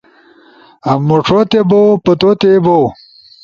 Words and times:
مُوݜوتے 1.07 1.59
بو 1.69 1.81
پتوتے 2.03 2.51
بو 2.63 2.77